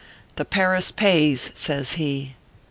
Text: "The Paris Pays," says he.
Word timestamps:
"The 0.37 0.45
Paris 0.45 0.91
Pays," 0.91 1.51
says 1.53 1.91
he. 1.93 2.33